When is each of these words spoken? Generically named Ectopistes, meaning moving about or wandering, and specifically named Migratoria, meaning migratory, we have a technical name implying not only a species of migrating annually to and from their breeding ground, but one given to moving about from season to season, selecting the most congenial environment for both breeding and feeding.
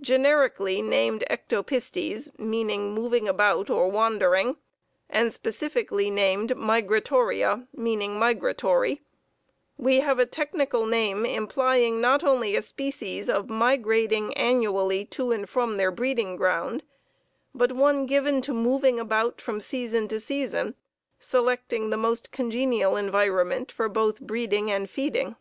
Generically 0.00 0.82
named 0.82 1.22
Ectopistes, 1.30 2.36
meaning 2.36 2.92
moving 2.94 3.28
about 3.28 3.70
or 3.70 3.88
wandering, 3.88 4.56
and 5.08 5.32
specifically 5.32 6.10
named 6.10 6.56
Migratoria, 6.56 7.68
meaning 7.72 8.18
migratory, 8.18 9.02
we 9.76 10.00
have 10.00 10.18
a 10.18 10.26
technical 10.26 10.84
name 10.84 11.24
implying 11.24 12.00
not 12.00 12.24
only 12.24 12.56
a 12.56 12.60
species 12.62 13.28
of 13.30 13.48
migrating 13.48 14.34
annually 14.34 15.04
to 15.04 15.30
and 15.30 15.48
from 15.48 15.76
their 15.76 15.92
breeding 15.92 16.34
ground, 16.34 16.82
but 17.54 17.70
one 17.70 18.04
given 18.04 18.40
to 18.40 18.52
moving 18.52 18.98
about 18.98 19.40
from 19.40 19.60
season 19.60 20.08
to 20.08 20.18
season, 20.18 20.74
selecting 21.20 21.90
the 21.90 21.96
most 21.96 22.32
congenial 22.32 22.96
environment 22.96 23.70
for 23.70 23.88
both 23.88 24.20
breeding 24.20 24.72
and 24.72 24.90
feeding. 24.90 25.36